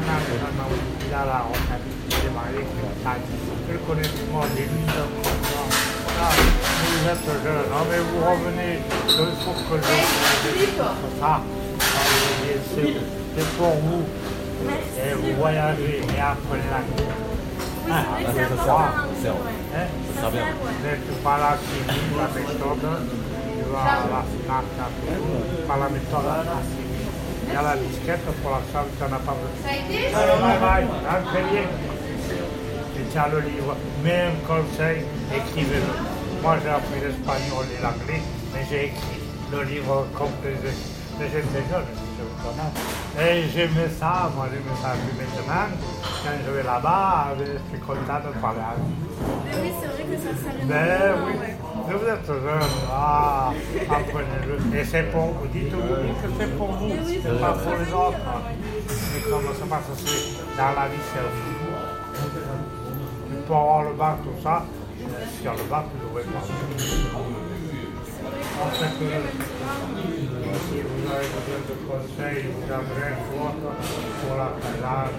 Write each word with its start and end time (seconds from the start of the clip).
es 0.00 0.08
commandant 0.08 0.24
de 0.26 0.34
la 0.40 0.64
il 1.06 1.14
a 1.14 1.24
la 1.26 1.38
retraite. 1.46 1.84
Il 2.08 2.14
est 2.14 2.34
marié 2.34 2.60
qui 2.64 2.80
ne 2.80 2.94
parle. 3.04 3.20
Je 3.68 3.72
le 3.72 3.78
connais 3.80 4.08
tout 4.08 4.26
le 4.26 4.32
monde, 4.32 4.50
il 4.56 4.62
est 4.62 4.66
lui 4.66 4.84
ah, 6.22 6.28
vous 6.36 7.08
êtes 7.08 7.24
jeune, 7.42 7.64
non 7.70 7.82
mais 7.88 7.96
vous 7.96 8.20
revenez, 8.20 8.72
il 9.08 9.12
faut 9.14 9.56
que 9.74 9.76
je... 9.80 9.84
Ah, 11.22 11.40
c'est 12.74 12.92
c'est 13.36 13.48
pour 13.56 13.72
vous. 13.76 14.02
Et 14.98 15.14
vous 15.14 15.32
voyagez 15.38 16.00
et 16.00 16.20
apprenez 16.20 16.68
la 16.70 16.80
Ah, 17.90 18.04
Oui, 18.18 18.24
ah, 18.26 18.32
c'est 18.34 18.42
ça, 18.42 18.56
ça 18.56 18.62
important. 18.62 19.08
c'est 19.22 19.30
bon. 19.30 19.34
Ouais. 19.36 19.56
Hein? 19.74 19.86
Ça 20.14 20.20
sera 20.20 20.30
bien. 20.30 20.46
Mais 20.84 20.96
tu 20.98 21.12
vas 21.24 21.32
à 21.32 21.38
la 21.38 21.52
chimie, 21.56 22.12
la 22.18 22.26
méthode, 22.38 22.84
tu 23.56 23.64
vas 23.72 23.80
à 23.80 24.10
la 27.54 27.62
la 27.62 27.68
y 27.68 27.72
a 27.72 27.74
la 27.74 27.76
disquette 27.82 28.24
pour 28.42 28.50
la 28.50 28.62
salle, 28.72 28.86
tu 28.96 29.02
n'en 29.02 29.16
as 29.16 29.20
pas 29.20 29.34
besoin. 29.34 29.58
Ça 29.64 29.70
a 29.70 29.76
été 29.76 30.12
Bye 30.12 30.58
bye, 30.60 30.86
rentre 31.08 31.32
bien. 31.50 31.66
Et 32.96 33.12
tu 33.12 33.18
as 33.18 33.28
le 33.28 33.40
livre, 33.40 33.76
même 34.04 34.34
conseil, 34.46 35.02
écrivez-le. 35.34 35.92
Moi 36.42 36.56
j'ai 36.62 36.70
appris 36.70 37.00
l'espagnol 37.00 37.66
et 37.76 37.82
l'anglais, 37.82 38.22
mais 38.54 38.62
j'ai 38.68 38.86
écrit 38.86 39.20
le 39.52 39.62
livre 39.64 40.06
complet. 40.16 40.56
Mais 41.18 41.26
j'étais 41.26 41.64
jeune, 41.70 41.84
je 42.16 42.22
vous 42.22 42.38
connais. 42.40 42.72
Et 43.20 43.48
j'aimais 43.48 43.90
ça, 43.98 44.30
moi 44.34 44.46
j'aimais 44.50 44.78
ça. 44.80 44.94
Puis 44.94 45.18
maintenant, 45.18 45.68
quand 46.24 46.36
je 46.46 46.50
vais 46.50 46.62
là-bas, 46.62 47.34
je 47.38 47.44
suis 47.44 47.80
content 47.80 48.20
de 48.24 48.40
parler 48.40 48.60
à 48.60 48.74
vous. 48.78 48.94
Mais 49.44 49.52
oui, 49.60 49.70
c'est 49.80 49.88
vrai 49.88 50.04
que 50.04 50.16
ça 50.16 50.30
sert 50.30 50.66
Ben 50.66 51.14
oui, 51.26 51.32
ouais. 51.40 51.69
Mais 51.90 51.96
vous 51.96 52.06
êtes 52.06 52.26
jeune, 52.26 52.70
ah, 52.92 53.52
apprenez-le. 53.90 54.78
Et 54.78 54.84
c'est 54.84 55.10
pour 55.10 55.26
vous, 55.32 55.46
dites-vous 55.48 55.80
que 55.80 56.28
c'est 56.38 56.56
pour 56.56 56.68
vous, 56.72 56.92
c'est 57.08 57.40
pas 57.40 57.52
pour 57.52 57.72
les 57.74 57.92
autres. 57.92 58.18
Mais 59.12 59.20
comment 59.28 59.54
ça 59.58 59.66
passe, 59.68 59.90
c'est 59.96 60.56
dans 60.56 60.72
la 60.80 60.86
vie, 60.88 61.02
c'est 61.12 61.20
vous. 61.20 61.30
Tu 63.28 63.34
peux 63.46 63.54
avoir 63.54 63.82
le 63.82 63.92
bar, 63.94 64.18
tout 64.22 64.42
ça, 64.42 64.64
sur 65.42 65.52
le 65.52 65.64
bar, 65.68 65.84
tu 65.90 65.96
devrais 66.06 66.24
pas. 66.24 66.44
En 68.62 68.70
fait, 68.70 68.96
euh, 69.02 69.24
si 70.68 70.76
vous 70.82 71.02
avez 71.10 71.26
besoin 71.26 71.60
de 71.66 71.74
conseils, 71.88 72.44
vous 72.54 72.68
avez 72.70 73.04
un 73.08 73.20
pour 74.20 74.36
la 74.36 74.48
Thaïlande. 74.60 75.18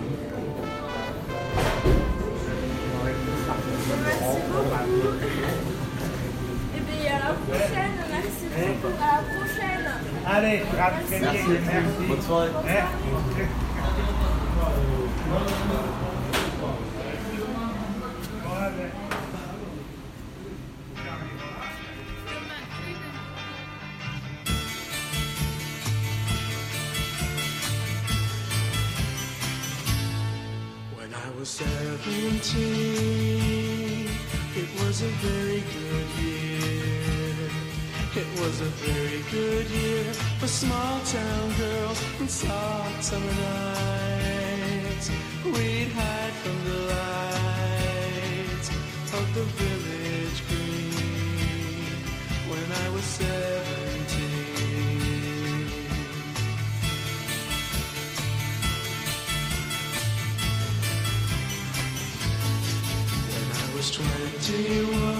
Vous 4.21 4.59
aurez 4.61 5.70
à 7.11 7.19
la 7.19 7.33
prochaine. 7.33 7.95
Merci 8.09 8.45
beaucoup. 8.49 8.93
À 8.97 9.03
la 9.15 9.21
prochaine. 9.33 9.85
Allez, 10.25 10.59
rentrez 10.77 11.19
merci. 11.19 11.53
Bonne 12.07 12.21
soirée. 12.21 12.49
When 30.95 31.11
I 31.13 31.15
was 31.39 31.49
seventeen, 31.49 32.51
it 34.55 34.69
was 34.79 35.01
a 35.01 35.09
very 35.25 35.61
good 35.61 36.07
year. 36.21 36.80
It 38.13 38.27
was 38.41 38.59
a 38.59 38.65
very 38.65 39.23
good 39.31 39.69
year 39.69 40.03
for 40.37 40.47
small 40.47 40.99
town 40.99 41.53
girls 41.57 42.03
and 42.19 42.29
soft 42.29 43.05
summer 43.05 43.25
nights. 43.25 45.09
We'd 45.45 45.87
hide 45.93 46.33
from 46.43 46.65
the 46.65 46.79
lights 46.91 48.69
of 49.13 49.33
the 49.33 49.43
village 49.43 50.43
green 50.49 52.03
when 52.51 52.69
I 52.83 52.89
was 52.89 53.05
seventeen. 53.05 54.51
When 63.31 63.47
I 63.55 63.65
was 63.73 63.87
21, 63.89 65.10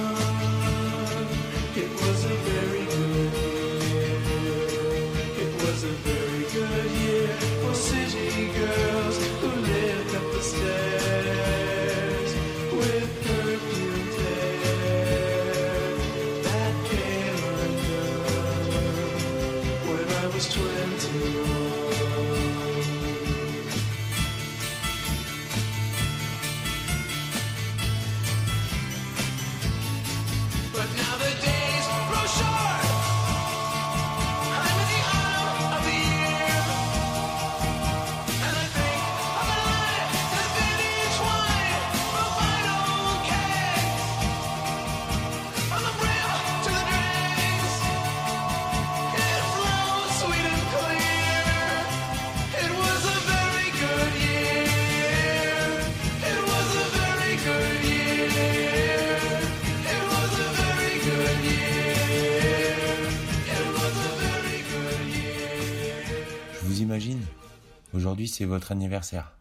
aujourd'hui 68.02 68.28
c'est 68.28 68.46
votre 68.46 68.72
anniversaire. 68.72 69.38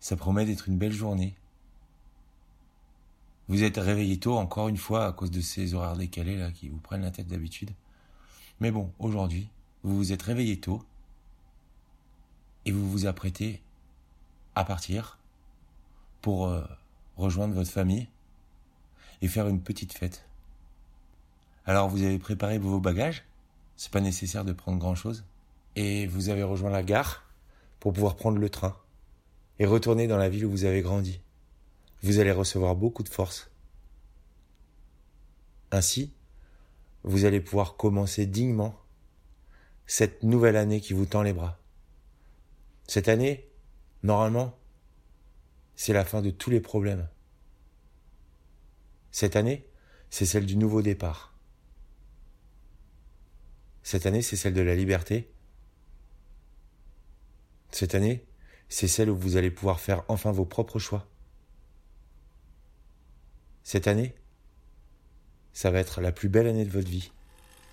Ça 0.00 0.16
promet 0.16 0.44
d'être 0.44 0.66
une 0.66 0.78
belle 0.78 0.92
journée. 0.92 1.36
Vous 3.46 3.62
êtes 3.62 3.76
réveillé 3.76 4.18
tôt 4.18 4.36
encore 4.36 4.66
une 4.66 4.76
fois 4.76 5.06
à 5.06 5.12
cause 5.12 5.30
de 5.30 5.40
ces 5.40 5.72
horaires 5.72 5.96
décalés 5.96 6.36
là 6.36 6.50
qui 6.50 6.68
vous 6.68 6.78
prennent 6.78 7.02
la 7.02 7.12
tête 7.12 7.28
d'habitude. 7.28 7.70
Mais 8.58 8.72
bon, 8.72 8.92
aujourd'hui, 8.98 9.48
vous 9.84 9.96
vous 9.96 10.12
êtes 10.12 10.22
réveillé 10.22 10.58
tôt 10.58 10.82
et 12.64 12.72
vous 12.72 12.90
vous 12.90 13.06
apprêtez 13.06 13.62
à 14.56 14.64
partir 14.64 15.20
pour 16.22 16.48
euh, 16.48 16.64
rejoindre 17.16 17.54
votre 17.54 17.70
famille 17.70 18.08
et 19.22 19.28
faire 19.28 19.46
une 19.46 19.62
petite 19.62 19.92
fête. 19.92 20.28
Alors 21.64 21.88
vous 21.88 22.02
avez 22.02 22.18
préparé 22.18 22.58
vos 22.58 22.80
bagages, 22.80 23.24
c'est 23.76 23.92
pas 23.92 24.00
nécessaire 24.00 24.44
de 24.44 24.52
prendre 24.52 24.78
grand 24.78 24.96
chose 24.96 25.24
et 25.76 26.08
vous 26.08 26.28
avez 26.28 26.42
rejoint 26.42 26.70
la 26.70 26.82
gare 26.82 27.25
pour 27.80 27.92
pouvoir 27.92 28.16
prendre 28.16 28.38
le 28.38 28.50
train 28.50 28.76
et 29.58 29.66
retourner 29.66 30.06
dans 30.06 30.16
la 30.16 30.28
ville 30.28 30.44
où 30.46 30.50
vous 30.50 30.64
avez 30.64 30.82
grandi. 30.82 31.20
Vous 32.02 32.18
allez 32.18 32.32
recevoir 32.32 32.76
beaucoup 32.76 33.02
de 33.02 33.08
force. 33.08 33.50
Ainsi, 35.70 36.12
vous 37.04 37.24
allez 37.24 37.40
pouvoir 37.40 37.76
commencer 37.76 38.26
dignement 38.26 38.78
cette 39.86 40.22
nouvelle 40.22 40.56
année 40.56 40.80
qui 40.80 40.92
vous 40.92 41.06
tend 41.06 41.22
les 41.22 41.32
bras. 41.32 41.58
Cette 42.86 43.08
année, 43.08 43.48
normalement, 44.02 44.58
c'est 45.74 45.92
la 45.92 46.04
fin 46.04 46.22
de 46.22 46.30
tous 46.30 46.50
les 46.50 46.60
problèmes. 46.60 47.08
Cette 49.10 49.36
année, 49.36 49.66
c'est 50.10 50.26
celle 50.26 50.46
du 50.46 50.56
nouveau 50.56 50.82
départ. 50.82 51.34
Cette 53.82 54.06
année, 54.06 54.22
c'est 54.22 54.36
celle 54.36 54.54
de 54.54 54.62
la 54.62 54.74
liberté. 54.74 55.30
Cette 57.76 57.94
année, 57.94 58.24
c'est 58.70 58.88
celle 58.88 59.10
où 59.10 59.16
vous 59.18 59.36
allez 59.36 59.50
pouvoir 59.50 59.80
faire 59.80 60.02
enfin 60.08 60.32
vos 60.32 60.46
propres 60.46 60.78
choix. 60.78 61.06
Cette 63.64 63.86
année, 63.86 64.14
ça 65.52 65.70
va 65.70 65.80
être 65.80 66.00
la 66.00 66.10
plus 66.10 66.30
belle 66.30 66.46
année 66.46 66.64
de 66.64 66.70
votre 66.70 66.88
vie. 66.88 67.12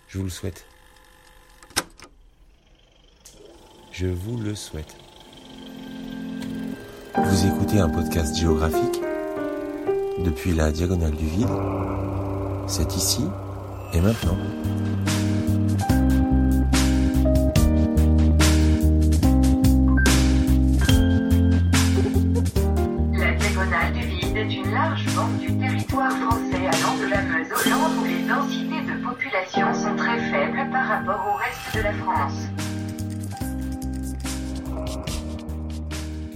Je 0.10 0.18
vous 0.18 0.26
le 0.26 0.30
souhaite. 0.30 0.66
Je 3.94 4.08
vous 4.08 4.36
le 4.36 4.56
souhaite. 4.56 4.94
Vous 7.16 7.46
écoutez 7.48 7.80
un 7.80 7.88
podcast 7.88 8.36
géographique 8.36 9.00
depuis 10.20 10.54
la 10.54 10.74
diagonale 10.74 11.16
du 11.16 11.28
vide. 11.28 11.48
C'est 12.68 12.94
ici 12.98 13.24
et 13.94 14.02
maintenant. 14.02 14.38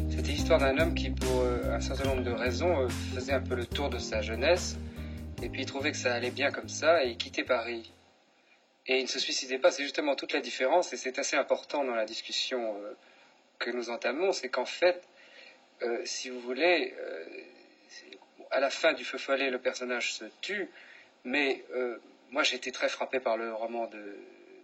C'était 0.10 0.31
l'histoire 0.31 0.60
d'un 0.60 0.78
homme 0.78 0.94
qui, 0.94 1.12
pour 1.12 1.42
euh, 1.42 1.75
un 1.75 1.80
certain 1.80 2.06
nombre 2.10 2.24
de 2.24 2.31
raisons, 2.31 2.81
euh, 2.81 2.89
faisait 3.16 3.34
un 3.34 3.42
peu 3.42 3.56
le 3.56 3.66
tour 3.66 3.89
de 3.89 3.98
sa 3.98 4.22
jeunesse, 4.22 4.78
et 5.42 5.50
puis 5.50 5.62
il 5.62 5.66
trouvait 5.66 5.92
que 5.92 5.98
ça 5.98 6.13
allait 6.13 6.31
bien 6.31 6.51
comme 6.51 6.68
ça, 6.68 7.04
et 7.04 7.12
il 7.12 7.18
quittait 7.18 7.44
Paris. 7.44 7.94
Et 8.88 8.98
il 9.00 9.04
ne 9.04 9.07
se 9.07 9.19
suicidait 9.19 9.60
pas, 9.60 9.72
c'est 9.72 9.84
justement 9.84 10.16
toute 10.16 10.34
la 10.34 10.42
différence, 10.42 10.94
et 10.94 10.98
c'est 10.98 11.19
assez 11.19 11.36
important 11.36 11.84
dans 11.84 11.95
la 11.95 12.06
discussion 12.06 12.75
euh, 12.75 12.94
que 13.60 13.72
nous 13.72 13.89
entamons, 13.89 14.31
c'est 14.31 14.50
qu'en 14.50 14.66
fait, 14.66 15.04
si 16.06 16.31
vous 16.31 16.39
voulez, 16.39 16.95
à 18.50 18.60
la 18.60 18.72
fin 18.72 18.94
du 18.94 19.06
feu 19.06 19.19
follet, 19.19 19.51
le 19.51 19.60
personnage 19.60 20.13
se 20.13 20.25
tue, 20.42 20.69
mais 21.24 21.63
moi 22.31 22.42
j'ai 22.42 22.56
été 22.56 22.72
très 22.72 22.89
frappé 22.89 23.19
par 23.19 23.38
le 23.38 23.54
roman 23.54 23.86
de, 23.86 24.18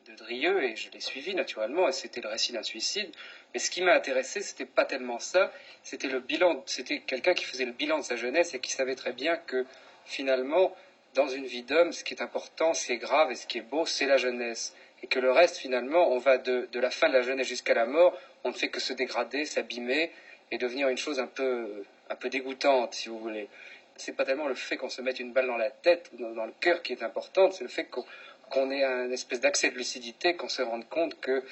de 0.08 0.16
Drieux, 0.16 0.64
et 0.64 0.76
je 0.76 0.90
l'ai 0.92 1.00
suivi 1.00 1.34
naturellement, 1.36 1.88
et 1.88 1.92
c'était 1.92 2.22
le 2.22 2.30
récit 2.30 2.52
d'un 2.52 2.64
suicide. 2.64 3.10
Mais 3.54 3.60
ce 3.60 3.70
qui 3.70 3.82
m'a 3.82 3.94
intéressé, 3.94 4.42
c'était 4.42 4.66
pas 4.66 4.86
tellement 4.86 5.20
ça, 5.20 5.52
c'était 5.84 6.08
le 6.08 6.20
bilan, 6.20 6.64
c'était 6.66 7.00
quelqu'un 7.00 7.34
qui 7.34 7.46
faisait 7.46 7.66
le 7.66 7.72
bilan 7.72 8.00
de 8.00 8.04
sa 8.04 8.16
jeunesse 8.16 8.54
et 8.54 8.60
qui 8.60 8.72
savait 8.72 8.96
très 8.96 9.14
bien 9.14 9.38
que 9.38 9.66
finalement, 10.06 10.76
dans 11.14 11.28
une 11.28 11.46
vie 11.46 11.64
d'homme, 11.64 11.92
ce 11.92 12.04
qui 12.04 12.14
est 12.14 12.22
important, 12.22 12.74
ce 12.74 12.88
qui 12.88 12.94
est 12.94 12.98
grave 12.98 13.32
et 13.32 13.36
ce 13.36 13.48
qui 13.48 13.60
est 13.60 13.62
beau, 13.62 13.86
c'est 13.86 14.06
la 14.06 14.18
jeunesse. 14.18 14.76
Et 15.04 15.08
que 15.08 15.20
le 15.20 15.32
reste, 15.32 15.58
finalement, 15.58 16.12
on 16.12 16.18
va 16.18 16.38
de, 16.38 16.68
de 16.72 16.80
la 16.80 16.90
fin 16.90 17.08
de 17.10 17.14
la 17.14 17.22
jeunesse 17.22 17.48
jusqu'à 17.48 17.74
la 17.74 17.86
mort, 17.86 18.18
on 18.44 18.50
ne 18.50 18.54
fait 18.54 18.70
que 18.70 18.80
se 18.80 18.94
dégrader, 18.94 19.46
s'abîmer 19.46 20.12
et 20.52 20.58
devenir 20.58 20.90
une 20.90 20.98
chose 20.98 21.20
un 21.20 21.28
peu, 21.28 21.84
un 22.10 22.16
peu 22.16 22.30
dégoûtante, 22.30 22.94
si 22.94 23.10
vous 23.10 23.20
voulez. 23.20 23.48
C'est 23.96 24.16
pas 24.16 24.26
tellement 24.26 24.48
le 24.48 24.56
fait 24.56 24.78
qu'on 24.78 24.90
se 24.90 25.02
mette 25.02 25.20
une 25.20 25.34
balle 25.34 25.48
dans 25.48 25.58
la 25.58 25.70
tête 25.70 26.10
ou 26.14 26.18
dans, 26.18 26.32
dans 26.32 26.46
le 26.46 26.54
cœur 26.60 26.82
qui 26.82 26.94
est 26.94 27.04
important, 27.04 27.52
c'est 27.52 27.64
le 27.64 27.70
fait 27.70 27.86
qu'on 27.86 28.06
qu'on 28.50 28.69
ait 28.72 28.84
un 28.84 29.12
espèce 29.12 29.40
d'accès 29.40 29.69
de 29.72 29.75
lucidité, 29.78 30.36
qu'on 30.36 30.50
se 30.50 30.62
rende 30.62 30.88
compte 30.90 31.19
que 31.19 31.44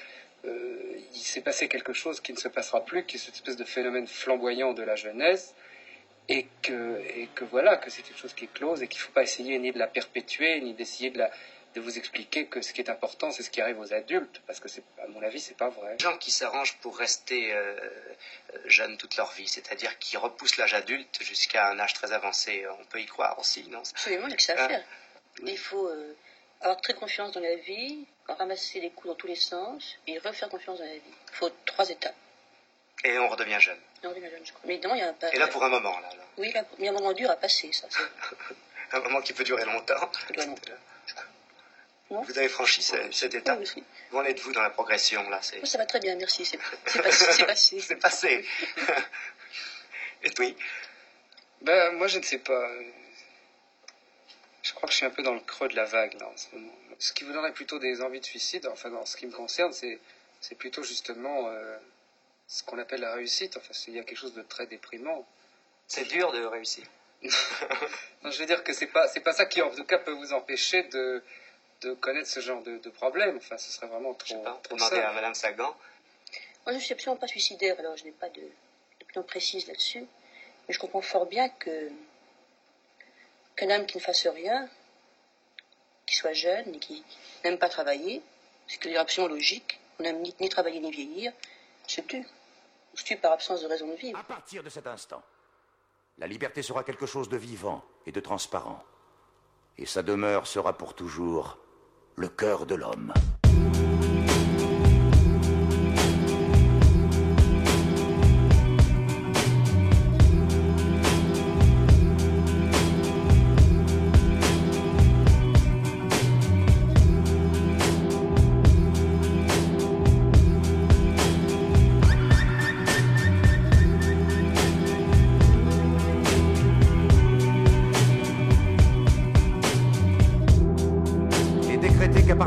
euh, 0.46 0.94
il 1.14 1.20
s'est 1.22 1.42
passé 1.42 1.68
quelque 1.68 1.94
chose 1.94 2.20
qui 2.20 2.34
ne 2.34 2.38
se 2.38 2.48
passera 2.48 2.84
plus, 2.84 3.06
qui 3.06 3.18
est 3.18 3.20
cette 3.20 3.36
espèce 3.36 3.58
de 3.58 3.64
phénomène 3.66 4.08
flamboyant 4.08 4.74
de 4.74 4.84
la 4.84 4.96
jeunesse, 4.96 5.54
et 6.30 6.48
que, 6.62 7.02
et 7.16 7.28
que 7.36 7.44
voilà, 7.46 7.78
que 7.78 7.90
c'est 7.90 8.08
une 8.10 8.16
chose 8.16 8.34
qui 8.34 8.46
est 8.46 8.54
close 8.54 8.82
et 8.84 8.88
qu'il 8.88 9.00
ne 9.02 9.06
faut 9.06 9.12
pas 9.12 9.24
essayer 9.24 9.58
ni 9.60 9.72
de 9.72 9.80
la 9.80 9.88
perpétuer, 9.88 10.62
ni 10.62 10.74
d'essayer 10.74 11.10
de, 11.10 11.18
la, 11.18 11.32
de 11.76 11.82
vous 11.82 11.98
expliquer 11.98 12.46
que 12.46 12.62
ce 12.62 12.74
qui 12.74 12.82
est 12.82 12.90
important, 12.90 13.32
c'est 13.32 13.44
ce 13.44 13.50
qui 13.50 13.60
arrive 13.62 13.80
aux 13.80 13.94
adultes, 13.94 14.42
parce 14.48 14.60
que, 14.60 14.70
c'est, 14.70 14.84
à 15.04 15.08
mon 15.08 15.22
avis, 15.24 15.40
c'est 15.40 15.58
pas 15.58 15.70
vrai. 15.70 15.98
gens 16.00 16.18
qui 16.18 16.32
s'arrangent 16.32 16.78
pour 16.78 16.98
rester 16.98 17.52
euh, 17.54 17.76
euh, 18.54 18.58
jeunes 18.66 18.98
toute 18.98 19.18
leur 19.18 19.32
vie, 19.34 19.48
c'est-à-dire 19.48 19.98
qui 20.00 20.16
repoussent 20.18 20.58
l'âge 20.58 20.74
adulte 20.74 21.22
jusqu'à 21.22 21.70
un 21.70 21.80
âge 21.80 21.94
très 21.94 22.12
avancé. 22.14 22.64
On 22.80 22.86
peut 22.86 23.00
y 23.02 23.06
croire 23.08 23.38
aussi, 23.40 23.68
non? 23.70 23.80
Absolument, 23.80 24.26
il 24.26 24.30
n'y 24.30 24.34
a 24.34 24.38
que 24.38 24.44
ça 24.44 24.54
à 24.54 24.64
Ah. 24.66 24.68
faire. 24.70 24.84
Il 25.46 25.58
faut 25.58 25.88
euh, 25.88 26.14
avoir 26.62 26.80
très 26.82 26.94
confiance 26.94 27.32
dans 27.32 27.40
la 27.42 27.56
vie, 27.56 28.06
ramasser 28.28 28.80
les 28.80 28.90
coups 28.92 29.08
dans 29.08 29.16
tous 29.16 29.28
les 29.28 29.36
sens 29.36 29.98
et 30.08 30.18
refaire 30.20 30.50
confiance 30.50 30.80
dans 30.80 30.86
la 30.86 30.94
vie. 30.94 31.02
Il 31.30 31.36
faut 31.36 31.50
trois 31.66 31.90
étapes. 31.90 32.16
Et 33.04 33.18
on 33.18 33.28
redevient 33.30 33.60
jeune. 33.60 33.80
Non, 34.04 34.12
les 34.14 34.22
jeunes, 34.22 34.46
je 34.46 34.52
crois. 34.52 34.62
Mais 34.66 34.78
non, 34.80 34.94
il 34.96 35.00
y 35.00 35.02
a 35.02 35.10
un 35.10 35.14
pas. 35.14 35.30
Et 35.34 35.38
là, 35.38 35.48
pour 35.48 35.64
un 35.64 35.70
moment, 35.70 36.00
là, 36.00 36.10
là. 36.16 36.24
Oui, 36.38 36.52
là, 36.52 36.64
il 36.78 36.86
y 36.86 36.88
a 36.88 36.92
un 36.92 36.94
moment 36.94 37.14
dur 37.14 37.30
à 37.32 37.36
passer, 37.36 37.72
ça. 37.74 37.88
un 38.92 39.00
moment 39.00 39.22
qui 39.22 39.34
peut 39.34 39.44
durer 39.44 39.66
longtemps. 39.66 40.12
Non. 40.38 40.56
Non 42.12 42.22
Vous 42.24 42.38
avez 42.38 42.50
franchi 42.50 42.84
ce- 42.84 43.12
cette 43.12 43.34
étape. 43.34 43.60
Oui. 43.76 43.84
Où 44.12 44.18
en 44.20 44.24
êtes-vous 44.26 44.52
dans 44.52 44.62
la 44.62 44.70
progression, 44.70 45.28
là 45.30 45.40
Oui, 45.54 45.68
ça 45.68 45.78
va 45.78 45.86
très 45.86 46.00
bien, 46.00 46.16
merci. 46.16 46.46
C'est 46.46 46.58
passé. 46.58 47.32
C'est 47.32 47.46
passé. 47.46 47.80
c'est 47.88 47.96
passé. 47.96 48.46
Et 50.24 50.32
oui. 50.38 50.56
Ben, 51.62 51.94
moi, 51.94 52.08
je 52.08 52.20
ne 52.20 52.24
sais 52.24 52.40
pas. 52.40 52.70
Je 54.64 54.74
crois 54.74 54.88
que 54.88 54.92
je 54.94 54.98
suis 54.98 55.06
un 55.06 55.10
peu 55.12 55.24
dans 55.24 55.34
le 55.34 55.40
creux 55.40 55.68
de 55.70 55.76
la 55.76 55.86
vague, 55.86 56.20
là, 56.20 56.28
en 56.28 56.38
ce 56.38 56.48
moment. 56.56 56.72
Ce 57.00 57.14
qui 57.14 57.24
vous 57.24 57.34
donnerait 57.34 57.54
plutôt 57.54 57.80
des 57.80 58.02
envies 58.02 58.20
de 58.20 58.26
suicide, 58.26 58.68
enfin, 58.68 58.90
dans 58.90 59.06
ce 59.06 59.18
qui 59.18 59.26
me 59.26 59.32
concerne, 59.32 59.74
c'est, 59.74 60.00
c'est 60.40 60.56
plutôt 60.56 60.84
justement 60.84 61.48
euh, 61.48 61.78
ce 62.48 62.64
qu'on 62.64 62.78
appelle 62.78 63.02
la 63.02 63.14
réussite. 63.14 63.58
Enfin, 63.58 63.74
il 63.88 63.96
y 63.96 64.00
a 64.00 64.04
quelque 64.04 64.18
chose 64.20 64.34
de 64.36 64.44
très 64.44 64.68
déprimant. 64.68 65.28
C'est 65.88 66.06
dur 66.06 66.32
de 66.32 66.44
réussir. 66.46 66.86
Non, 68.24 68.30
je 68.30 68.38
veux 68.38 68.46
dire 68.46 68.64
que 68.64 68.72
c'est 68.72 68.86
pas, 68.88 69.08
c'est 69.08 69.20
pas 69.20 69.34
ça 69.34 69.46
qui, 69.48 69.64
en 69.64 69.72
tout 69.72 69.84
cas, 69.84 69.98
peut 69.98 70.12
vous 70.12 70.32
empêcher 70.32 70.84
de, 70.84 71.24
de 71.82 71.94
connaître 71.96 72.28
ce 72.30 72.40
genre 72.40 72.62
de, 72.62 72.78
de 72.78 72.90
problème. 72.92 73.38
Enfin, 73.38 73.58
ce 73.58 73.72
serait 73.72 73.88
vraiment 73.88 74.16
Je 74.24 74.28
sais 74.28 74.34
trop, 74.36 74.44
pas. 74.44 74.60
trop 74.62 74.76
Demandez 74.76 74.96
simple. 74.98 75.08
à 75.08 75.12
Madame 75.14 75.34
Sagan. 75.34 75.76
Moi, 76.66 76.68
je 76.68 76.74
ne 76.74 76.80
suis 76.80 76.94
absolument 76.94 77.20
pas 77.20 77.26
suicidaire, 77.28 77.76
alors 77.80 77.98
je 77.98 78.04
n'ai 78.04 78.12
pas 78.12 78.30
de 78.30 78.42
d'opinion 79.00 79.24
précise 79.24 79.66
là-dessus. 79.68 80.02
Mais 80.68 80.74
je 80.76 80.78
comprends 80.78 81.02
fort 81.02 81.26
bien 81.26 81.50
que 81.50 81.90
qu'un 83.56 83.70
homme 83.70 83.86
qui 83.86 83.98
ne 83.98 84.02
fasse 84.02 84.28
rien, 84.28 84.68
qui 86.06 86.16
soit 86.16 86.34
jeune 86.34 86.76
et 86.76 86.80
qui 86.80 87.04
n'aime 87.44 87.58
pas 87.58 87.70
travailler, 87.70 88.22
c'est 88.68 88.78
que 88.78 88.90
l'option 88.90 89.28
logique, 89.28 89.80
on 90.00 90.04
n'aime 90.04 90.22
ni, 90.22 90.50
travailler 90.50 90.80
ni 90.80 90.92
vieillir, 90.92 91.34
se 91.88 92.02
tue. 92.02 92.26
On 92.94 92.98
se 92.98 93.04
tue 93.04 93.18
par 93.18 93.34
absence 93.34 93.62
de 93.62 93.68
raison 93.68 93.88
de 93.88 93.96
vivre. 93.96 94.20
À 94.20 94.24
partir 94.24 94.64
de 94.64 94.70
cet 94.70 94.88
instant, 94.88 95.24
la 96.18 96.28
liberté 96.28 96.62
sera 96.62 96.84
quelque 96.84 97.06
chose 97.06 97.30
de 97.30 97.38
vivant 97.38 97.84
et 98.06 98.12
de 98.12 98.20
transparent. 98.20 98.84
Et 99.78 99.86
sa 99.86 100.04
demeure 100.04 100.48
sera 100.48 100.78
pour 100.78 100.94
toujours 100.94 101.58
le 102.16 102.28
cœur 102.28 102.66
de 102.66 102.76
l'homme. 102.76 103.14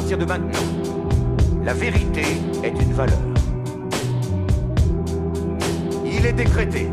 Partir 0.05 0.19
de 0.19 0.27
maintenant, 0.27 0.61
la 1.65 1.73
vérité 1.73 2.25
est 2.63 2.79
une 2.79 2.93
valeur. 2.93 3.17
Il 6.05 6.27
est 6.27 6.35
décrété 6.35 6.91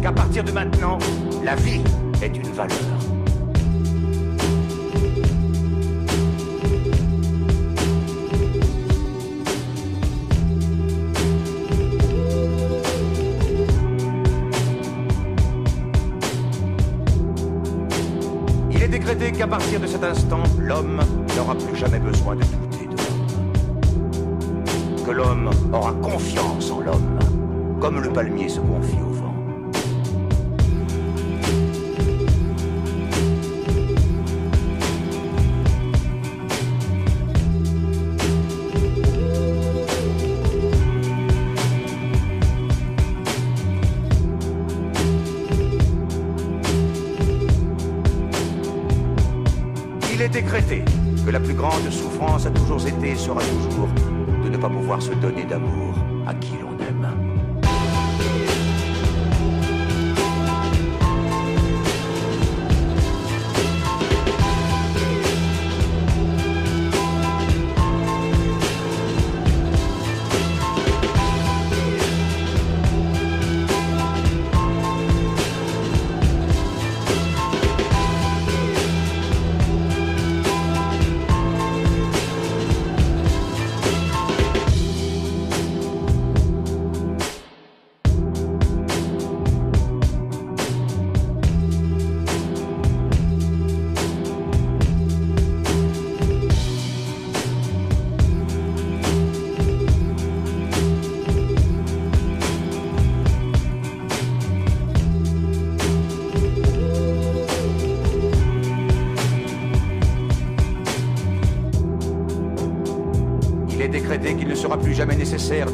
qu'à 0.00 0.12
partir 0.12 0.44
de 0.44 0.52
maintenant, 0.52 0.98
la 1.42 1.56
vie 1.56 1.80
est 2.22 2.36
une 2.36 2.52
valeur. 2.52 2.95
Est 18.86 18.88
décrété 18.88 19.32
qu'à 19.32 19.48
partir 19.48 19.80
de 19.80 19.86
cet 19.86 20.04
instant, 20.04 20.44
l'homme 20.60 21.00
n'aura 21.36 21.56
plus 21.56 21.74
jamais 21.74 21.98
besoin 21.98 22.36
de 22.36 22.42
douter 22.42 22.86
de 22.86 22.96
l'homme. 22.96 23.26
Que 25.04 25.10
l'homme 25.10 25.50
aura 25.72 25.92
confiance 25.94 26.70
en 26.70 26.80
l'homme, 26.80 27.18
comme 27.80 28.00
le 28.00 28.12
palmier 28.12 28.48
se 28.48 28.60
confie 28.60 28.98
au 29.02 29.15
la 51.36 51.40
plus 51.40 51.52
grande 51.52 51.90
souffrance 51.90 52.46
a 52.46 52.50
toujours 52.50 52.80
été 52.88 53.10
et 53.10 53.14
sera 53.14 53.42
toujours 53.42 53.88
de 54.42 54.48
ne 54.48 54.56
pas 54.56 54.70
pouvoir 54.70 55.02
se 55.02 55.12
donner 55.12 55.44
d'amour 55.44 55.94
à 56.26 56.32
qui 56.32 56.54
l'on 56.62 56.65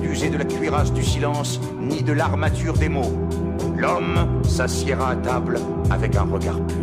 d'user 0.01 0.29
de 0.29 0.39
la 0.39 0.45
cuirasse 0.45 0.93
du 0.93 1.05
silence, 1.05 1.61
ni 1.79 2.03
de 2.03 2.13
l'armature 2.13 2.75
des 2.75 2.89
mots. 2.89 3.13
L'homme 3.77 4.41
s'assiera 4.43 5.11
à 5.11 5.17
table 5.17 5.61
avec 5.89 6.17
un 6.17 6.25
regard 6.25 6.61
pur. 6.67 6.82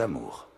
Aimer 0.00 0.49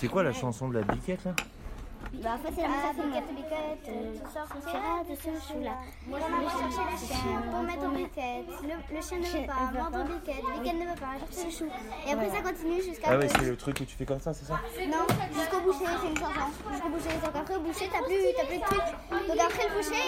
C'est 0.00 0.08
quoi 0.08 0.22
la 0.22 0.32
chanson 0.32 0.70
de 0.70 0.78
la 0.78 0.80
biquette 0.80 1.22
là 1.26 1.34
Bah, 2.24 2.30
en 2.32 2.38
fait, 2.38 2.54
c'est 2.56 2.62
la 2.62 2.68
musique 2.68 3.50
catholique. 3.50 4.22
Tu 4.24 4.32
sortiras 4.32 5.04
de 5.04 5.14
ce 5.14 5.52
chou-là. 5.52 5.76
On 6.08 6.12
va 6.12 6.20
chercher 6.48 6.84
le 6.88 6.96
chien 6.96 7.42
pour 7.50 7.62
mettre 7.64 7.84
en 7.84 7.90
biquette. 7.90 8.48
Le, 8.62 8.96
le 8.96 9.02
chien 9.02 9.18
ne 9.18 9.26
veut 9.26 9.46
pas, 9.46 9.68
vendre 9.78 9.98
en 10.00 10.04
biquette. 10.06 10.42
Biquette 10.56 10.80
ne 10.80 10.86
veut 10.88 10.96
pas, 10.96 11.20
chercher 11.20 11.44
le 11.44 11.50
chou. 11.52 11.68
Et 12.08 12.12
après, 12.14 12.30
ça 12.30 12.40
continue 12.40 12.82
jusqu'à. 12.82 13.08
Ah 13.10 13.18
ouais, 13.18 13.28
c'est 13.28 13.44
le 13.44 13.56
truc 13.58 13.78
où 13.78 13.84
tu 13.84 13.94
fais 13.94 14.06
comme 14.06 14.20
ça, 14.20 14.32
c'est 14.32 14.46
ça 14.46 14.58
Non, 14.88 15.04
jusqu'au 15.34 15.60
boucher, 15.60 15.84
c'est 16.00 16.08
une 16.08 16.16
chanson. 16.16 16.48
Jusqu'au 16.72 16.88
boucher. 16.88 17.14
Donc 17.22 17.36
après, 17.36 17.56
au 17.56 17.60
boucher, 17.60 17.90
t'as 17.92 18.02
plus, 18.08 18.24
t'as 18.38 18.46
plus 18.46 18.56
de 18.56 18.64
trucs. 18.64 19.28
Donc 19.28 19.38
après, 19.38 19.68
le 19.68 19.76
boucher, 19.76 20.00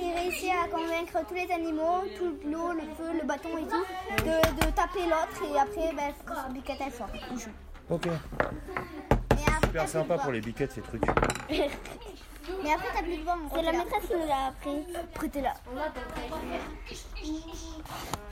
il 0.00 0.12
réussit 0.16 0.48
à 0.48 0.66
convaincre 0.68 1.28
tous 1.28 1.34
les 1.34 1.52
animaux, 1.52 2.08
tout 2.16 2.40
l'eau, 2.48 2.72
le 2.72 2.88
feu, 2.96 3.12
le 3.20 3.26
bâton 3.28 3.52
et 3.60 3.68
tout, 3.68 3.84
de, 4.24 4.64
de 4.64 4.70
taper 4.72 5.04
l'autre. 5.04 5.44
Et 5.44 5.58
après, 5.58 5.92
ben, 5.92 6.54
biquette, 6.54 6.80
elle 6.80 6.92
sort. 6.92 7.12
Ok. 7.90 8.08
Super 9.66 9.88
sympa 9.88 10.18
pour 10.18 10.32
les 10.32 10.40
biquettes 10.40 10.72
ces 10.72 10.80
trucs. 10.80 11.02
Mais 12.62 12.72
après, 12.72 12.88
t'as 12.94 13.02
plus 13.02 13.16
de 13.18 13.22
voix, 13.22 13.36
mon 13.36 13.48
C'est 13.54 13.62
la 13.62 13.72
maîtresse 13.72 14.06
qui 14.08 14.14
nous 14.14 14.26
l'a 14.26 14.46
appris. 14.46 15.42
Là. 15.42 15.54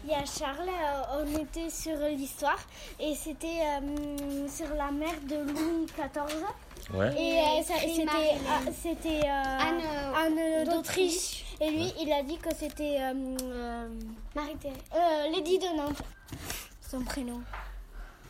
Il 0.05 0.11
y 0.11 0.15
a 0.15 0.25
Charles, 0.25 0.69
euh, 0.69 1.25
on 1.25 1.39
était 1.39 1.71
sur 1.71 1.97
l'histoire 1.99 2.59
et 3.01 3.15
c'était 3.15 3.61
euh, 3.63 4.49
sur 4.49 4.69
la 4.77 4.91
mère 4.91 5.15
de 5.29 5.37
Louis 5.37 5.87
XIV. 5.87 6.45
Ouais. 6.93 7.11
Et 7.21 7.41
euh, 7.41 7.63
c'était 7.65 8.37
ah, 8.49 8.71
c'était 8.73 9.21
euh, 9.25 9.59
Anne, 9.61 9.81
Anne 10.17 10.65
d'Autriche. 10.69 11.45
Et 11.61 11.71
lui, 11.71 11.93
il 12.01 12.13
a 12.13 12.23
dit 12.23 12.37
que 12.39 12.55
c'était 12.55 12.99
euh, 13.01 13.13
euh, 13.43 13.89
Marie-Thérèse. 14.37 14.77
euh, 14.95 15.31
Lady 15.35 15.59
de 15.59 15.77
Nantes, 15.77 16.03
son 16.89 17.01
prénom. 17.01 17.41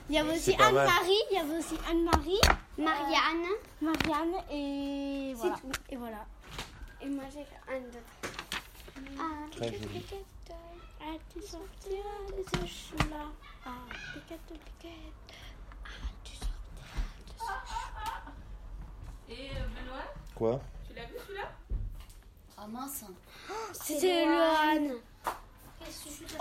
Il 0.08 0.14
y 0.14 0.18
avait 0.18 0.36
aussi. 0.36 0.54
Anne-Marie, 0.58 1.18
il 1.30 1.36
y 1.36 1.38
avait 1.40 1.58
aussi 1.58 1.76
Anne-Marie, 1.90 2.40
Marianne. 2.76 3.46
Marianne 3.80 4.34
et 4.50 5.32
voilà. 5.34 5.54
tout. 5.56 5.72
Et 5.90 5.96
voilà. 5.96 6.26
Et 7.00 7.06
moi, 7.08 7.24
j'ai 7.32 7.46
Anne 7.72 7.90
de. 7.90 7.98
Ah, 9.18 9.46
Très 9.50 9.68
joli. 9.72 10.04
Ah, 11.00 11.16
tu 11.32 11.40
sortiras 11.42 12.26
de 12.28 12.42
ce 12.42 12.66
chou-là. 12.66 13.24
Ah, 13.66 13.70
piquette, 14.14 14.40
piquette. 14.46 15.38
Ah, 15.84 15.88
tu 16.22 16.32
sortiras 16.36 17.00
de 17.18 17.32
ce 17.38 17.44
chou 17.44 18.30
Et 19.28 19.50
euh, 19.50 19.66
Benoît, 19.74 20.14
Quoi? 20.34 20.60
Tu 20.86 20.94
l'as 20.94 21.04
vu 21.06 21.14
celui-là? 21.26 21.50
Ah 22.56 22.66
mince. 22.66 23.04
C'était 23.72 24.24
Louane. 24.26 24.94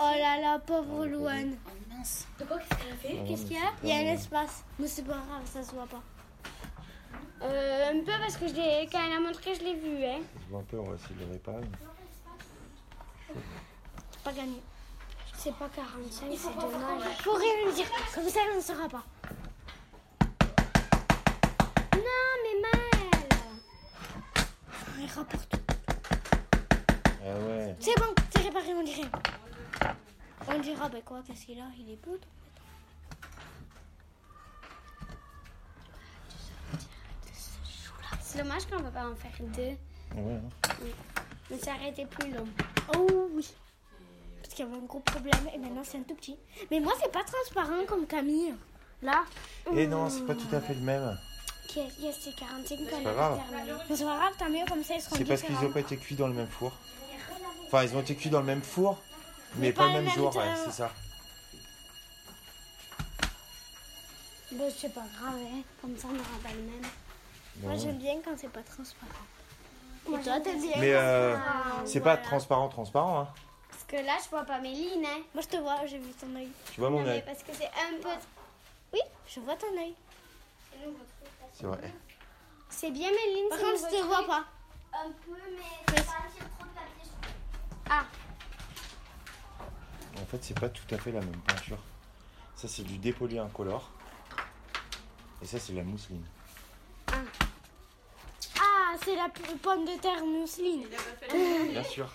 Oh 0.00 0.02
là 0.18 0.40
là, 0.40 0.58
pauvre 0.58 1.06
Louane. 1.06 1.56
Oh 1.66 1.70
mince. 1.94 2.26
Qu'est-ce 2.38 3.42
qu'il 3.44 3.52
y 3.52 3.56
a 3.56 3.72
Il 3.82 3.88
y 3.88 3.92
a 3.92 3.96
un 3.96 4.14
espace. 4.14 4.64
Mais 4.78 4.86
c'est 4.88 5.02
pas 5.02 5.12
grave, 5.14 5.42
ça 5.44 5.62
se 5.62 5.72
voit 5.72 5.86
pas. 5.86 6.02
Euh, 7.42 7.90
un 7.92 7.98
peu 8.04 8.12
parce 8.20 8.36
que 8.36 8.48
je 8.48 8.54
l'ai- 8.54 8.88
quand 8.90 9.00
elle 9.06 9.12
a 9.16 9.20
montré, 9.20 9.54
je 9.54 9.60
l'ai 9.60 9.74
vu. 9.74 10.04
Hein. 10.04 10.20
Je 10.46 10.50
vois 10.50 10.60
un 10.60 10.64
peu, 10.64 10.78
on 10.78 10.84
va 10.90 10.94
essayer 10.96 11.14
de 11.14 11.20
le 11.26 11.32
réparer. 11.32 11.64
Pas 14.24 14.32
gagné. 14.32 14.62
C'est 15.36 15.54
pas 15.54 15.68
45, 15.68 16.26
c'est 16.36 16.54
dommage. 16.58 17.16
Faut 17.22 17.32
rien 17.34 17.66
lui 17.66 17.74
dire, 17.74 17.86
comme 18.14 18.28
ça 18.28 18.40
elle 18.48 18.56
ne 18.56 18.62
saura 18.62 18.88
pas. 18.88 19.04
Non, 21.94 22.30
mais 22.42 22.60
mal. 22.62 23.28
Il 24.98 25.06
rapporte. 25.06 25.54
Ah 27.22 27.38
ouais. 27.46 27.74
C'est 27.80 27.94
bon, 27.98 28.14
c'est 28.34 28.42
réparé, 28.42 28.72
on 28.74 28.82
dirait. 28.82 29.08
On 30.48 30.58
dira, 30.60 30.88
ben 30.88 31.02
quoi, 31.02 31.22
qu'est-ce 31.26 31.46
qu'il 31.46 31.58
a? 31.60 31.64
Il 31.78 31.90
est 31.90 32.04
beau. 32.04 32.18
C'est 38.20 38.38
dommage 38.42 38.66
qu'on 38.66 38.76
ne 38.78 38.82
peut 38.84 38.90
pas 38.90 39.08
en 39.08 39.14
faire 39.14 39.30
deux. 39.40 39.62
Ouais. 40.20 40.34
hein. 40.34 40.70
Mais 41.50 41.58
ça 41.58 41.72
aurait 41.74 41.90
été 41.90 42.06
plus 42.06 42.30
long. 42.32 42.46
Oh 42.96 43.28
oui. 43.32 43.48
Parce 44.42 44.54
qu'il 44.54 44.64
y 44.64 44.68
avait 44.68 44.76
un 44.78 44.84
gros 44.86 45.00
problème 45.00 45.48
et 45.54 45.58
maintenant 45.58 45.82
c'est 45.84 45.98
un 45.98 46.02
tout 46.02 46.14
petit. 46.14 46.36
Mais 46.70 46.80
moi 46.80 46.92
c'est 47.00 47.12
pas 47.12 47.22
transparent 47.24 47.84
comme 47.86 48.06
Camille. 48.06 48.54
Là. 49.02 49.24
Et 49.74 49.86
non, 49.86 50.08
c'est 50.08 50.24
pas 50.26 50.34
tout 50.34 50.52
à 50.54 50.60
fait 50.60 50.74
le 50.74 50.80
même. 50.80 51.18
Yes, 51.76 52.16
c'est 52.20 52.34
45 52.36 52.78
C'est 52.88 53.02
pas 53.02 53.12
grave. 53.12 53.40
C'est 53.90 54.04
pas 54.04 54.16
grave, 54.16 54.32
tant 54.38 54.48
mieux 54.48 54.64
comme 54.68 54.84
ça 54.84 54.94
ils 54.94 55.00
seront 55.00 55.16
C'est 55.16 55.24
parce 55.24 55.40
qu'ils 55.42 55.50
différents. 55.50 55.70
ont 55.70 55.72
pas 55.72 55.80
été 55.80 55.96
cuits 55.96 56.14
dans 56.14 56.28
le 56.28 56.34
même 56.34 56.46
four. 56.46 56.72
Enfin, 57.66 57.82
ils 57.82 57.96
ont 57.96 58.00
été 58.00 58.14
cuits 58.14 58.30
dans 58.30 58.38
le 58.40 58.46
même 58.46 58.62
four, 58.62 59.02
mais, 59.56 59.72
pas, 59.72 59.86
le 59.86 60.02
même 60.02 60.10
jour, 60.10 60.34
ouais, 60.36 60.44
c'est 60.64 60.72
ça. 60.72 60.90
Bon, 64.52 64.72
c'est 64.76 64.94
pas 64.94 65.02
grave, 65.18 65.34
hein. 65.34 65.62
comme 65.80 65.96
ça 65.96 66.06
on 66.08 66.12
n'aura 66.12 66.38
pas 66.42 66.50
le 66.50 66.62
même. 66.62 66.90
Moi 67.62 67.74
j'aime 67.76 67.98
bien 67.98 68.14
quand 68.24 68.32
c'est 68.36 68.50
pas 68.50 68.62
transparent. 68.62 69.10
Et 70.06 70.22
toi 70.22 70.40
t'aimes 70.40 70.60
bien 70.60 70.76
Mais 70.78 70.94
euh, 70.94 71.36
Ah, 71.36 71.82
c'est 71.84 72.00
pas 72.00 72.16
transparent, 72.16 72.68
transparent, 72.68 73.20
hein. 73.20 73.28
Parce 73.68 73.84
que 73.84 73.96
là, 73.96 74.16
je 74.22 74.30
vois 74.30 74.44
pas 74.44 74.60
Méline. 74.60 75.04
Hein. 75.04 75.22
Moi 75.34 75.42
je 75.42 75.48
te 75.48 75.56
vois, 75.56 75.84
j'ai 75.86 75.98
vu 75.98 76.12
ton 76.12 76.34
œil. 76.36 76.48
Tu 76.72 76.80
vois 76.80 76.90
mon 76.90 77.04
œil 77.06 77.22
parce 77.26 77.42
que 77.42 77.52
c'est 77.52 77.66
un 77.66 78.00
peu. 78.00 78.08
Oui, 78.92 79.00
je 79.26 79.40
vois 79.40 79.56
ton 79.56 79.76
œil. 79.76 79.94
C'est 81.52 81.66
vrai. 81.66 81.92
C'est 82.68 82.90
bien 82.90 83.10
Méline. 83.10 83.48
Par 83.48 83.58
c'est 83.58 83.64
contre, 83.64 83.90
je 83.90 83.96
te 83.96 84.02
vois 84.04 84.26
pas. 84.26 84.44
Un 84.92 85.10
peu, 85.10 85.36
mais. 85.50 85.96
faut 85.96 86.04
pas 86.04 86.12
trop 86.12 86.64
de 86.64 86.74
papier 86.74 87.10
Ah, 87.90 88.04
En 90.20 90.26
fait, 90.26 90.38
c'est 90.42 90.58
pas 90.58 90.68
tout 90.68 90.94
à 90.94 90.98
fait 90.98 91.12
la 91.12 91.20
même 91.20 91.40
peinture. 91.46 91.78
Ça, 92.56 92.68
c'est 92.68 92.82
du 92.82 92.98
dépoli 92.98 93.38
incolore. 93.38 93.90
Et 95.42 95.46
ça, 95.46 95.58
c'est 95.58 95.72
de 95.72 95.78
la 95.78 95.84
mousseline. 95.84 96.24
Ah, 97.08 98.94
c'est 99.04 99.16
la 99.16 99.28
pomme 99.62 99.84
de 99.84 100.00
terre 100.00 100.24
mousseline. 100.24 100.86
Bien 101.70 101.84
sûr. 101.84 102.08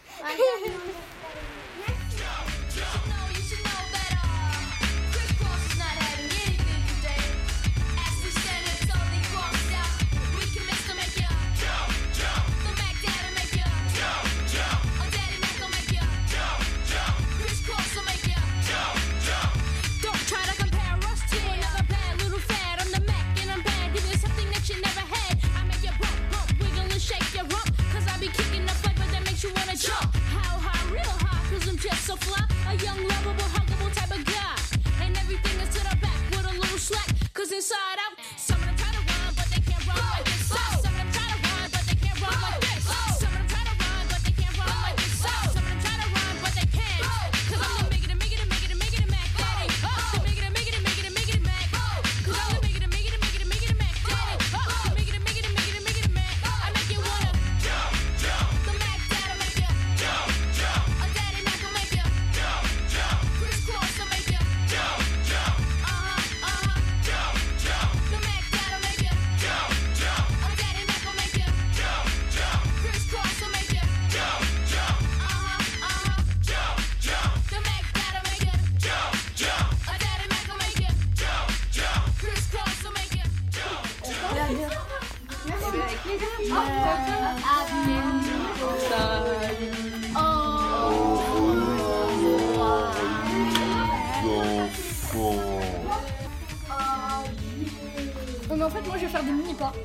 Vais 99.09 99.17
faire 99.17 99.23
des 99.23 99.31
mini 99.31 99.53
pas. 99.53 99.71
Ouais, 99.71 99.77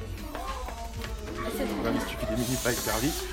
mais 1.92 2.00
si 2.00 2.06
tu 2.06 2.16
fais 2.16 2.26
des 2.26 2.36
mini 2.42 2.56
pas 2.62 2.72
hyper 2.72 2.96
vite, 2.98 3.24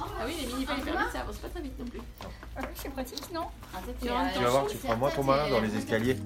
Ah 0.00 0.04
oui, 0.26 0.34
les 0.40 0.46
mini 0.46 0.64
pas 0.64 0.76
hyper 0.76 0.98
vite, 0.98 1.12
ça 1.12 1.20
avance 1.20 1.36
pas 1.36 1.48
très 1.48 1.62
vite 1.62 1.78
non 1.78 1.86
plus. 1.86 2.00
C'est 2.74 2.90
pratique 2.90 3.32
non 3.32 3.46
tu 4.00 4.08
vas 4.08 4.50
voir, 4.50 4.66
tu 4.66 4.76
feras 4.76 4.96
moins 4.96 5.10
ton 5.10 5.24
malin 5.24 5.48
dans 5.50 5.60
les 5.60 5.76
escaliers. 5.76 6.16